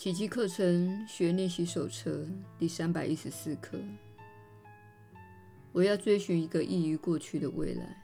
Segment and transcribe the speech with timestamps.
[0.00, 2.26] 奇迹课程学练习手册
[2.58, 3.78] 第三百一十四课。
[5.72, 8.02] 我要追寻一个异于过去的未来。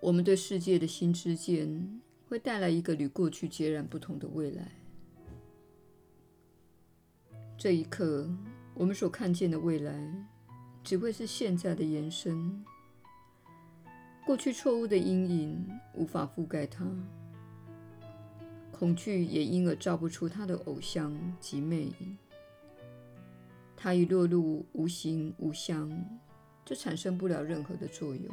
[0.00, 1.98] 我们对世界的新知见
[2.28, 4.70] 会带来一个与过去截然不同的未来。
[7.56, 8.28] 这一刻，
[8.74, 10.14] 我们所看见的未来
[10.82, 12.62] 只会是现在的延伸。
[14.26, 16.84] 过去错误的阴影无法覆盖它。
[18.84, 22.18] 恐惧也因而照不出他的偶像及魅影。
[23.74, 25.90] 它一落入无形无相，
[26.66, 28.30] 就产生不了任何的作用。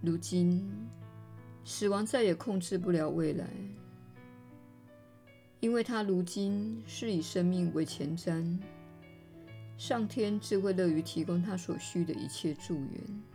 [0.00, 0.66] 如今，
[1.62, 3.46] 死亡再也控制不了未来，
[5.60, 8.58] 因为他如今是以生命为前瞻。
[9.76, 13.29] 上天自会乐于提供他所需的一切助缘。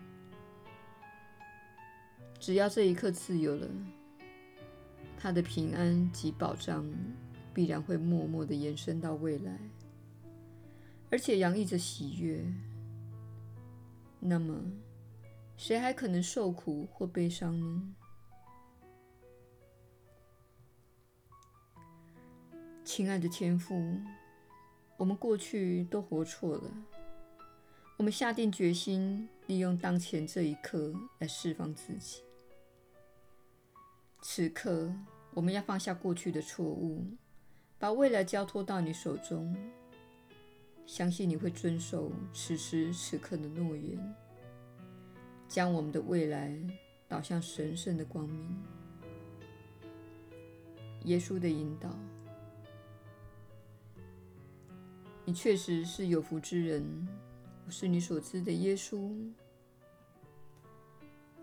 [2.46, 3.68] 只要这一刻自由了，
[5.18, 6.88] 他的平安及保障
[7.56, 9.60] 必然会默默地延伸到未来，
[11.10, 12.46] 而且洋溢着喜悦。
[14.20, 14.62] 那么，
[15.58, 17.96] 谁还可能受苦或悲伤呢？
[22.84, 24.00] 亲爱的天父，
[24.98, 26.72] 我们过去都活错了，
[27.98, 32.22] 我们下定决心，利用当前这一刻来释放自己。
[34.28, 34.92] 此刻，
[35.36, 37.06] 我们要放下过去的错误，
[37.78, 39.56] 把未来交托到你手中。
[40.88, 44.16] 相信你会遵守此时此刻的诺言，
[45.48, 46.58] 将我们的未来
[47.08, 48.58] 导向神圣的光明。
[51.04, 51.96] 耶稣的引导，
[55.24, 57.08] 你确实是有福之人。
[57.68, 59.16] 我是你所知的耶稣。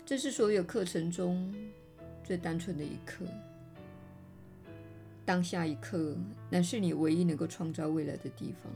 [0.05, 1.55] 这是所有课程中。
[2.23, 3.25] 最单纯的一刻，
[5.25, 6.15] 当下一刻，
[6.49, 8.71] 乃是你唯一能够创造未来的地方。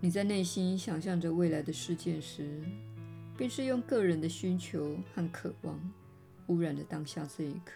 [0.00, 2.62] 你在内心想象着未来的事件时，
[3.36, 5.78] 便是用个人的需求和渴望
[6.48, 7.74] 污染了当下这一刻。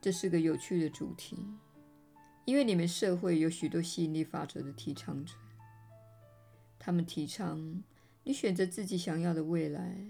[0.00, 1.36] 这是个有趣的主题，
[2.44, 5.34] 因为你们社会有许多吸引力法则的提倡者，
[6.78, 7.82] 他们提倡。
[8.24, 10.06] 你选择自己想要的未来。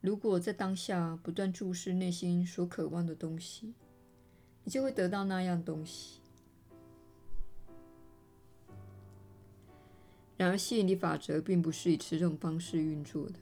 [0.00, 3.74] 如果在当下不断注视内心所渴望的东西，
[4.64, 6.20] 你就会得到那样东西。
[10.36, 13.34] 然而，吸引力法则并不是以此种方式运作的。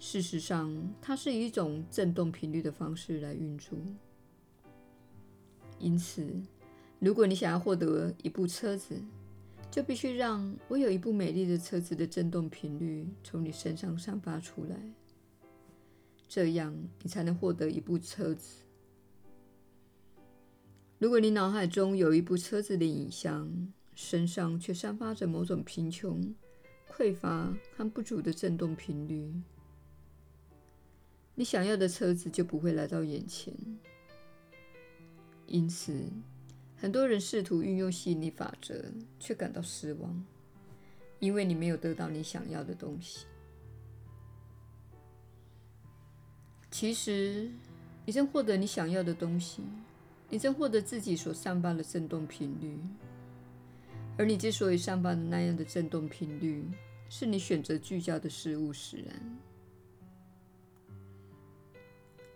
[0.00, 3.78] 事实上，它是以一种振动频率的方式来运作。
[5.78, 6.28] 因此，
[6.98, 9.00] 如果你想要获得一部车子，
[9.74, 14.76] 就必须让我有一部美丽的车子的振动频率从你身上散发出来，
[16.28, 18.62] 这样你才能获得一部车子。
[21.00, 23.50] 如果你脑海中有一部车子的影像，
[23.96, 26.32] 身上却散发着某种贫穷、
[26.96, 29.28] 匮乏和不足的振动频率，
[31.34, 33.52] 你想要的车子就不会来到眼前。
[35.48, 36.00] 因此，
[36.84, 38.84] 很多人试图运用吸引力法则，
[39.18, 40.22] 却感到失望，
[41.18, 43.24] 因为你没有得到你想要的东西。
[46.70, 47.50] 其实，
[48.04, 49.62] 你正获得你想要的东西，
[50.28, 52.78] 你正获得自己所散发的振动频率。
[54.18, 56.68] 而你之所以散发的那样的振动频率，
[57.08, 59.38] 是你选择聚焦的事物使然。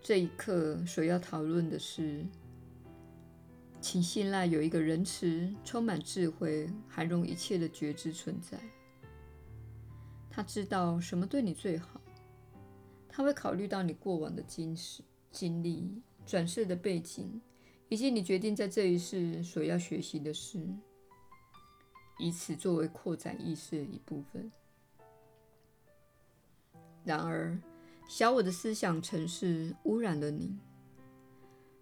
[0.00, 2.25] 这一刻所要讨论的是。
[3.81, 8.59] 请信赖有一个仁慈、充满智慧、涵容一切的觉知存在。
[10.28, 12.00] 他知道什么对你最好。
[13.09, 15.03] 他会考虑到你过往的经史、
[15.33, 17.41] 经历、转世的背景，
[17.89, 20.65] 以及你决定在这一世所要学习的事，
[22.19, 24.53] 以此作为扩展意识的一部分。
[27.04, 27.59] 然而，
[28.09, 30.57] 小我的思想程式污染了你。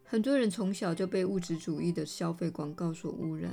[0.09, 3.53] 很多人从小就被物质主义的消费广告所污染，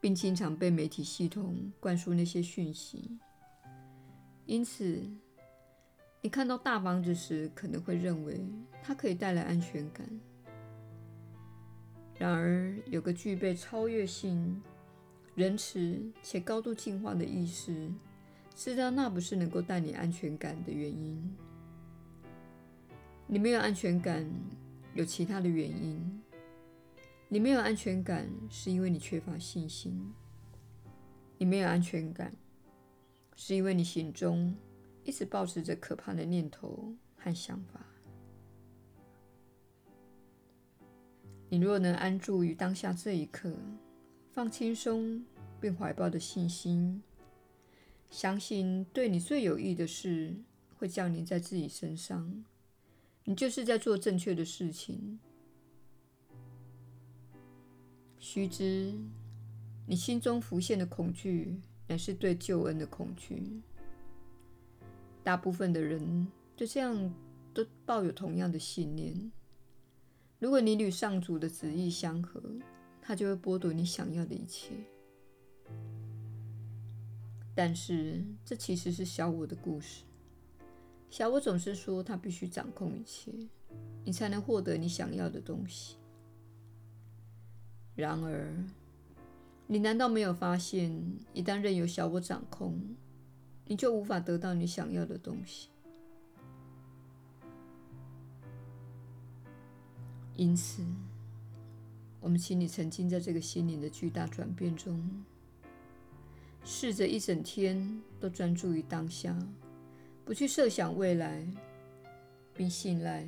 [0.00, 3.16] 并经常被媒体系统灌输那些讯息。
[4.44, 5.08] 因此，
[6.20, 8.44] 你看到大房子时，可能会认为
[8.82, 10.04] 它可以带来安全感。
[12.18, 14.60] 然而，有个具备超越性、
[15.36, 17.88] 仁慈且高度进化的意识，
[18.56, 21.36] 知道那不是能够带你安全感的原因。
[23.28, 24.28] 你没有安全感。
[24.94, 26.22] 有其他的原因，
[27.28, 30.12] 你没有安全感，是因为你缺乏信心。
[31.36, 32.32] 你没有安全感，
[33.34, 34.54] 是因为你心中
[35.02, 37.84] 一直抱持着可怕的念头和想法。
[41.48, 43.52] 你若能安住于当下这一刻，
[44.30, 45.24] 放轻松，
[45.60, 47.02] 并怀抱的信心，
[48.10, 50.36] 相信对你最有益的事
[50.78, 52.44] 会降临在自己身上，
[53.24, 55.18] 你就是在做正确的事情。
[58.18, 58.94] 须知，
[59.86, 63.62] 你心中浮现的恐惧，乃是对救恩的恐惧。
[65.22, 67.14] 大部分的人对这样
[67.52, 69.32] 都抱有同样的信念。
[70.38, 72.42] 如果你与上主的旨意相合，
[73.00, 74.74] 他就会剥夺你想要的一切。
[77.54, 80.04] 但是，这其实是小我的故事。
[81.14, 83.30] 小我总是说他必须掌控一切，
[84.04, 85.94] 你才能获得你想要的东西。
[87.94, 88.52] 然而，
[89.68, 90.90] 你难道没有发现，
[91.32, 92.76] 一旦任由小我掌控，
[93.64, 95.68] 你就无法得到你想要的东西？
[100.34, 100.82] 因此，
[102.18, 105.24] 我们请你沉浸在这个心灵的巨大转变中，
[106.64, 109.38] 试着一整天都专注于当下，
[110.24, 111.46] 不去设想未来，
[112.54, 113.26] 并信赖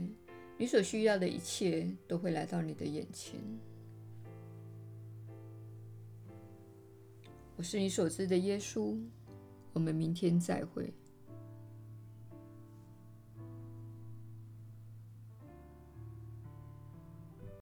[0.56, 3.38] 你所需要的一切都会来到你的眼前。
[7.56, 8.98] 我是你所知的耶稣，
[9.72, 10.92] 我们明天再会。